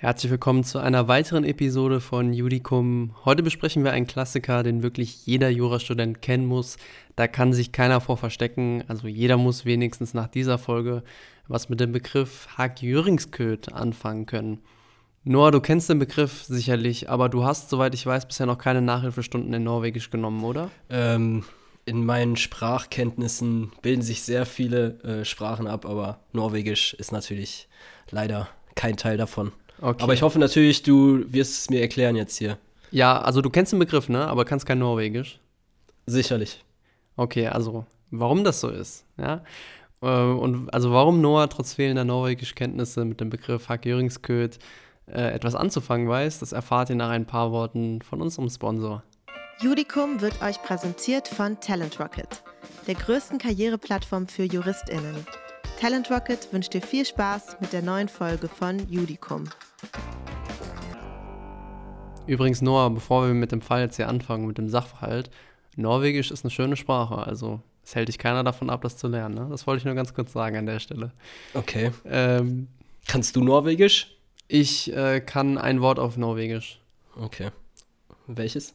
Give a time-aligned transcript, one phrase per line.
[0.00, 3.16] Herzlich willkommen zu einer weiteren Episode von Judicum.
[3.24, 6.76] Heute besprechen wir einen Klassiker, den wirklich jeder Jurastudent kennen muss.
[7.16, 8.84] Da kann sich keiner vor verstecken.
[8.86, 11.02] Also jeder muss wenigstens nach dieser Folge
[11.48, 14.60] was mit dem Begriff Hag-Jöringsköt anfangen können.
[15.24, 18.80] Noah, du kennst den Begriff sicherlich, aber du hast, soweit ich weiß, bisher noch keine
[18.82, 20.70] Nachhilfestunden in Norwegisch genommen, oder?
[20.90, 21.42] Ähm,
[21.86, 27.68] in meinen Sprachkenntnissen bilden sich sehr viele äh, Sprachen ab, aber Norwegisch ist natürlich
[28.12, 29.50] leider kein Teil davon.
[29.80, 30.02] Okay.
[30.02, 32.58] Aber ich hoffe natürlich, du wirst es mir erklären jetzt hier.
[32.90, 34.26] Ja, also du kennst den Begriff, ne?
[34.26, 35.38] Aber kannst kein Norwegisch.
[36.06, 36.64] Sicherlich.
[37.16, 39.42] Okay, also warum das so ist, ja?
[40.00, 44.58] Äh, und also warum Noah trotz fehlender Norwegischkenntnisse mit dem Begriff Hackjöringsköt
[45.06, 49.02] äh, etwas anzufangen weiß, das erfahrt ihr nach ein paar Worten von unserem Sponsor.
[49.60, 52.42] Judicum wird euch präsentiert von Talent Rocket,
[52.86, 55.26] der größten Karriereplattform für JuristInnen.
[55.80, 59.44] Talent Rocket wünscht dir viel Spaß mit der neuen Folge von Judicum.
[62.26, 65.30] Übrigens, Noah, bevor wir mit dem Fall jetzt hier anfangen, mit dem Sachverhalt,
[65.76, 69.36] Norwegisch ist eine schöne Sprache, also es hält dich keiner davon ab, das zu lernen.
[69.36, 69.46] Ne?
[69.50, 71.12] Das wollte ich nur ganz kurz sagen an der Stelle.
[71.54, 71.92] Okay.
[72.04, 72.66] Ähm,
[73.06, 74.16] Kannst du Norwegisch?
[74.48, 76.80] Ich äh, kann ein Wort auf Norwegisch.
[77.14, 77.50] Okay.
[78.26, 78.74] Welches?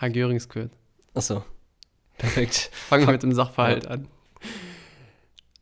[0.00, 0.72] Hagöringskürt.
[1.12, 1.44] Achso.
[2.16, 2.70] Perfekt.
[2.72, 3.90] Fangen wir mit dem Sachverhalt ja.
[3.90, 4.08] an.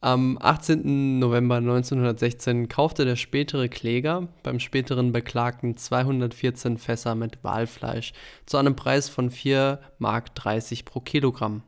[0.06, 1.18] Am 18.
[1.18, 8.12] November 1916 kaufte der spätere Kläger beim späteren Beklagten 214 Fässer mit Walfleisch
[8.46, 10.32] zu einem Preis von 4,30 Mark
[10.84, 11.64] pro Kilogramm.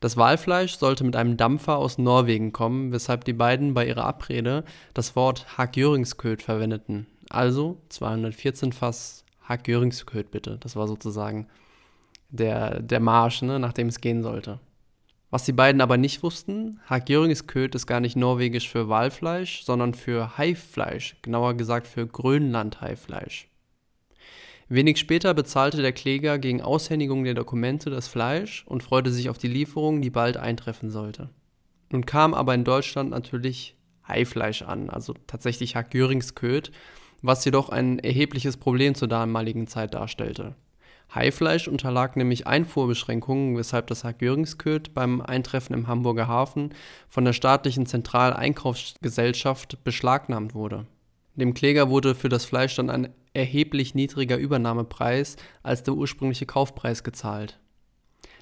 [0.00, 4.64] Das Walfleisch sollte mit einem Dampfer aus Norwegen kommen, weshalb die beiden bei ihrer Abrede
[4.94, 7.08] das Wort Hackjöringsköt verwendeten.
[7.28, 10.56] Also 214 Fass Hackjöringsköt bitte.
[10.60, 11.46] Das war sozusagen
[12.30, 14.60] der, der Marsch, ne, nach dem es gehen sollte.
[15.30, 20.38] Was die beiden aber nicht wussten, Hagjörungsköt ist gar nicht norwegisch für Walfleisch, sondern für
[20.38, 23.48] Haifleisch, genauer gesagt für Grönland-Haifleisch.
[24.68, 29.38] Wenig später bezahlte der Kläger gegen Aushändigung der Dokumente das Fleisch und freute sich auf
[29.38, 31.30] die Lieferung, die bald eintreffen sollte.
[31.90, 33.76] Nun kam aber in Deutschland natürlich
[34.08, 36.72] Haifleisch an, also tatsächlich Hagjöringsköt,
[37.22, 40.54] was jedoch ein erhebliches Problem zur damaligen Zeit darstellte.
[41.14, 46.74] Haifleisch unterlag nämlich Einfuhrbeschränkungen, weshalb das Hack-Göringsköt beim Eintreffen im Hamburger Hafen
[47.08, 50.86] von der staatlichen Zentraleinkaufsgesellschaft beschlagnahmt wurde.
[51.36, 57.04] Dem Kläger wurde für das Fleisch dann ein erheblich niedriger Übernahmepreis als der ursprüngliche Kaufpreis
[57.04, 57.58] gezahlt.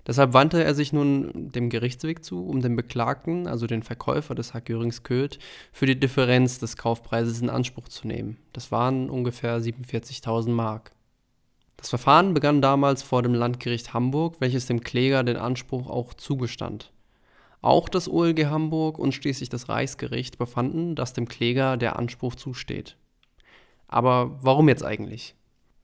[0.06, 4.52] Deshalb wandte er sich nun dem Gerichtsweg zu, um den Beklagten, also den Verkäufer des
[4.52, 5.38] Hack-Göringsköt,
[5.72, 8.36] für die Differenz des Kaufpreises in Anspruch zu nehmen.
[8.52, 10.93] Das waren ungefähr 47.000 Mark.
[11.76, 16.92] Das Verfahren begann damals vor dem Landgericht Hamburg, welches dem Kläger den Anspruch auch zugestand.
[17.60, 22.96] Auch das OLG Hamburg und schließlich das Reichsgericht befanden, dass dem Kläger der Anspruch zusteht.
[23.88, 25.34] Aber warum jetzt eigentlich?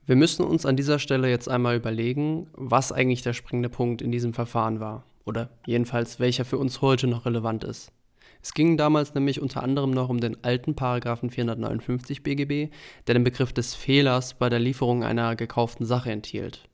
[0.04, 4.10] Wir müssen uns an dieser Stelle jetzt einmal überlegen, was eigentlich der springende Punkt in
[4.10, 5.04] diesem Verfahren war.
[5.24, 7.92] Oder jedenfalls welcher für uns heute noch relevant ist.
[8.42, 12.72] Es ging damals nämlich unter anderem noch um den alten Paragraphen 459 BGB,
[13.06, 16.68] der den Begriff des Fehlers bei der Lieferung einer gekauften Sache enthielt.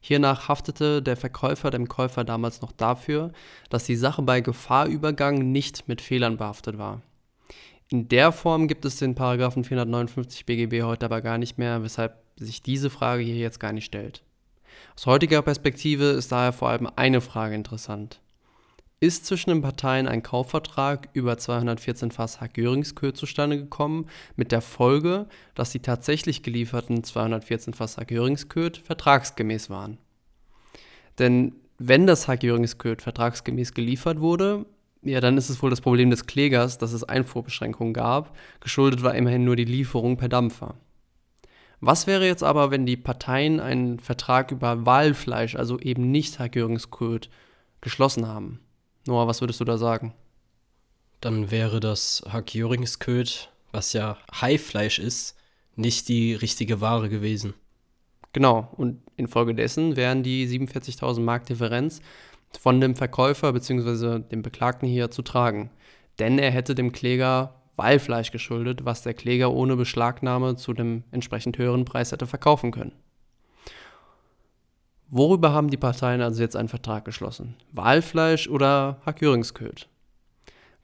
[0.00, 3.32] Hiernach haftete der Verkäufer dem Käufer damals noch dafür,
[3.70, 7.02] dass die Sache bei Gefahrübergang nicht mit Fehlern behaftet war.
[7.90, 12.22] In der Form gibt es den Paragraphen 459 BGB heute aber gar nicht mehr, weshalb
[12.36, 14.22] sich diese Frage hier jetzt gar nicht stellt.
[14.96, 18.20] Aus heutiger Perspektive ist daher vor allem eine Frage interessant.
[19.04, 25.26] Ist zwischen den Parteien ein Kaufvertrag über 214 Fass Hack-Göringskö zustande gekommen, mit der Folge,
[25.54, 29.98] dass die tatsächlich gelieferten 214 Fass Hack-Göringskö vertragsgemäß waren.
[31.18, 34.64] Denn wenn das Hack-Göringskö vertragsgemäß geliefert wurde,
[35.02, 38.34] ja, dann ist es wohl das Problem des Klägers, dass es Einfuhrbeschränkungen gab.
[38.60, 40.76] Geschuldet war immerhin nur die Lieferung per Dampfer.
[41.80, 47.18] Was wäre jetzt aber, wenn die Parteien einen Vertrag über Walfleisch, also eben nicht Hack-Göringskö,
[47.82, 48.60] geschlossen haben?
[49.06, 50.14] Noah, was würdest du da sagen?
[51.20, 55.36] Dann wäre das Hackjöringsköt, was ja Haifleisch ist,
[55.76, 57.54] nicht die richtige Ware gewesen.
[58.32, 62.00] Genau, und infolgedessen wären die 47.000 Mark Differenz
[62.58, 64.20] von dem Verkäufer bzw.
[64.20, 65.70] dem Beklagten hier zu tragen.
[66.18, 71.58] Denn er hätte dem Kläger Walfleisch geschuldet, was der Kläger ohne Beschlagnahme zu dem entsprechend
[71.58, 72.92] höheren Preis hätte verkaufen können.
[75.08, 77.56] Worüber haben die Parteien also jetzt einen Vertrag geschlossen?
[77.72, 79.88] Walfleisch oder Hackjöringsköt?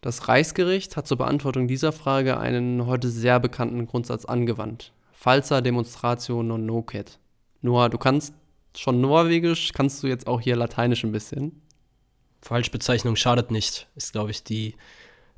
[0.00, 4.92] Das Reichsgericht hat zur Beantwortung dieser Frage einen heute sehr bekannten Grundsatz angewandt.
[5.12, 7.18] Falsa demonstratio non nocet.
[7.60, 8.32] Noah, du kannst
[8.74, 11.60] schon Norwegisch, kannst du jetzt auch hier Lateinisch ein bisschen?
[12.40, 14.74] Falschbezeichnung schadet nicht, ist, glaube ich, die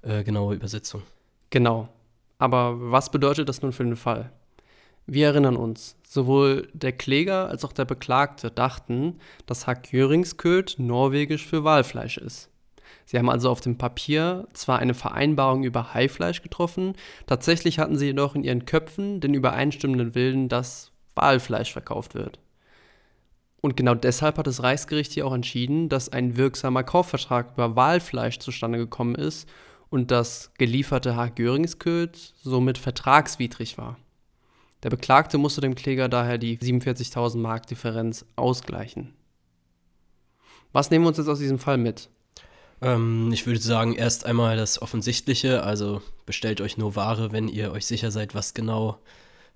[0.02, 1.02] äh, genaue Übersetzung.
[1.50, 1.88] Genau.
[2.38, 4.32] Aber was bedeutet das nun für den Fall?
[5.06, 11.46] Wir erinnern uns, sowohl der Kläger als auch der Beklagte dachten, dass Hack Jöringsköld norwegisch
[11.46, 12.49] für Walfleisch ist.
[13.04, 16.94] Sie haben also auf dem Papier zwar eine Vereinbarung über Haifleisch getroffen,
[17.26, 22.38] tatsächlich hatten sie jedoch in ihren Köpfen den übereinstimmenden Willen, dass Walfleisch verkauft wird.
[23.60, 28.38] Und genau deshalb hat das Reichsgericht hier auch entschieden, dass ein wirksamer Kaufvertrag über Walfleisch
[28.38, 29.49] zustande gekommen ist
[29.88, 33.99] und das gelieferte Hack Göringsköld somit vertragswidrig war.
[34.82, 39.14] Der Beklagte musste dem Kläger daher die 47.000 Mark Differenz ausgleichen.
[40.73, 42.08] Was nehmen wir uns jetzt aus diesem Fall mit?
[42.81, 47.70] Ähm, ich würde sagen, erst einmal das Offensichtliche, also bestellt euch nur Ware, wenn ihr
[47.73, 48.99] euch sicher seid, was genau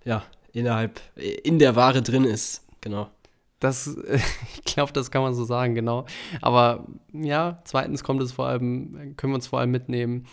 [0.04, 2.64] ja, innerhalb, in der Ware drin ist.
[2.80, 3.10] Genau.
[3.58, 3.96] Das,
[4.56, 6.06] ich glaube, das kann man so sagen, genau.
[6.40, 10.26] Aber ja, zweitens kommt es vor allem, können wir uns vor allem mitnehmen,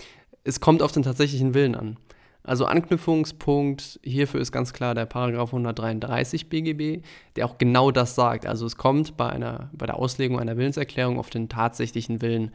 [0.43, 1.97] es kommt auf den tatsächlichen Willen an.
[2.43, 7.05] Also Anknüpfungspunkt hierfür ist ganz klar der Paragraph 133 BGB,
[7.37, 8.45] der auch genau das sagt.
[8.45, 12.51] Also es kommt bei, einer, bei der Auslegung einer Willenserklärung auf den tatsächlichen Willen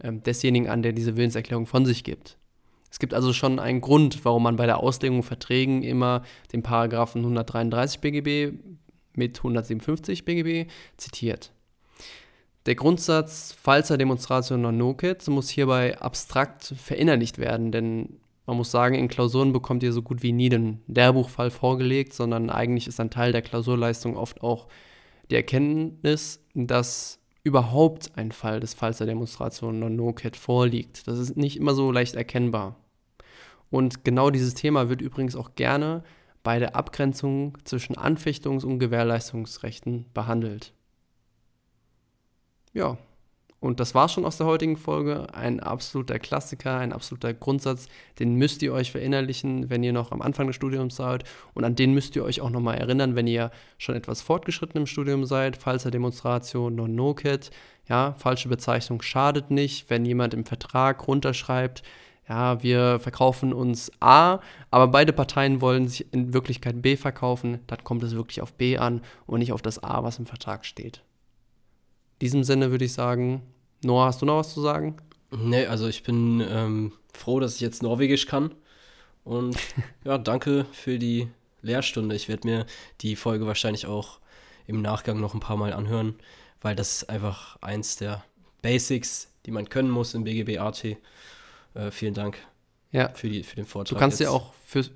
[0.00, 2.38] ähm, desjenigen an, der diese Willenserklärung von sich gibt.
[2.92, 6.22] Es gibt also schon einen Grund, warum man bei der Auslegung von Verträgen immer
[6.52, 8.56] den Paragraphen 133 BGB
[9.14, 11.50] mit 157 BGB zitiert.
[12.66, 18.94] Der Grundsatz falsa demonstratio non nocet muss hierbei abstrakt verinnerlicht werden, denn man muss sagen,
[18.94, 23.10] in Klausuren bekommt ihr so gut wie nie den Lehrbuchfall vorgelegt, sondern eigentlich ist ein
[23.10, 24.68] Teil der Klausurleistung oft auch
[25.30, 31.06] die Erkenntnis, dass überhaupt ein Fall des Falls der Demonstration Non-No-Cat vorliegt.
[31.08, 32.76] Das ist nicht immer so leicht erkennbar.
[33.70, 36.02] Und genau dieses Thema wird übrigens auch gerne
[36.42, 40.74] bei der Abgrenzung zwischen Anfechtungs- und Gewährleistungsrechten behandelt.
[42.72, 42.98] Ja,
[43.64, 45.26] und das war schon aus der heutigen Folge.
[45.32, 47.88] Ein absoluter Klassiker, ein absoluter Grundsatz.
[48.18, 51.24] Den müsst ihr euch verinnerlichen, wenn ihr noch am Anfang des Studiums seid.
[51.54, 54.86] Und an den müsst ihr euch auch nochmal erinnern, wenn ihr schon etwas fortgeschritten im
[54.86, 55.56] Studium seid.
[55.56, 57.52] Falls der Demonstration Non-No-Kit.
[57.88, 59.88] Ja, falsche Bezeichnung schadet nicht.
[59.88, 61.82] Wenn jemand im Vertrag runterschreibt,
[62.28, 64.40] ja, wir verkaufen uns A,
[64.70, 68.76] aber beide Parteien wollen sich in Wirklichkeit B verkaufen, dann kommt es wirklich auf B
[68.76, 71.02] an und nicht auf das A, was im Vertrag steht.
[72.16, 73.42] In diesem Sinne würde ich sagen,
[73.84, 74.96] Noah, hast du noch was zu sagen?
[75.30, 78.54] Nee, also ich bin ähm, froh, dass ich jetzt Norwegisch kann.
[79.24, 79.56] Und
[80.04, 81.28] ja, danke für die
[81.62, 82.14] Lehrstunde.
[82.14, 82.66] Ich werde mir
[83.00, 84.20] die Folge wahrscheinlich auch
[84.66, 86.14] im Nachgang noch ein paar Mal anhören,
[86.60, 88.24] weil das ist einfach eins der
[88.62, 90.84] Basics, die man können muss im BGB AT.
[90.84, 92.38] Äh, vielen Dank
[92.92, 93.10] ja.
[93.10, 93.96] für, die, für den Vortrag.
[93.96, 94.88] Du kannst dir auch für du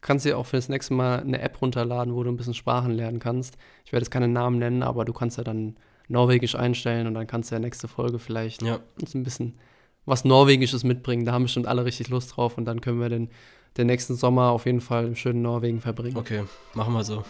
[0.00, 2.92] kannst dir auch für das nächste Mal eine App runterladen, wo du ein bisschen Sprachen
[2.92, 3.58] lernen kannst.
[3.84, 5.76] Ich werde jetzt keine Namen nennen, aber du kannst ja dann
[6.08, 8.80] Norwegisch einstellen und dann kannst du ja nächste Folge vielleicht ja.
[9.00, 9.58] uns ein bisschen
[10.04, 11.24] was Norwegisches mitbringen.
[11.24, 13.28] Da haben bestimmt alle richtig Lust drauf und dann können wir den,
[13.76, 16.16] den nächsten Sommer auf jeden Fall im schönen Norwegen verbringen.
[16.16, 16.44] Okay,
[16.74, 17.24] machen wir so.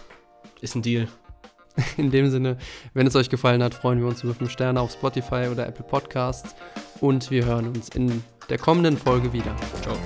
[0.61, 1.09] Ist ein Deal.
[1.97, 2.57] In dem Sinne,
[2.95, 5.85] wenn es euch gefallen hat, freuen wir uns über 5 Sterne auf Spotify oder Apple
[5.85, 6.55] Podcasts
[7.01, 9.55] und wir hören uns in der kommenden Folge wieder.
[9.83, 9.97] Ciao.